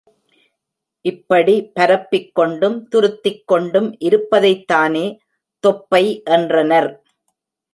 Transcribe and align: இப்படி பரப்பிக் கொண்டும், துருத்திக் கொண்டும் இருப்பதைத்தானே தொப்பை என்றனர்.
இப்படி 1.05 1.55
பரப்பிக் 1.79 2.35
கொண்டும், 2.35 2.87
துருத்திக் 2.91 3.43
கொண்டும் 3.45 3.91
இருப்பதைத்தானே 3.99 5.05
தொப்பை 5.63 6.03
என்றனர். 6.29 6.91